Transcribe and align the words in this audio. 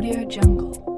Audio 0.00 0.24
Jungle. 0.24 0.89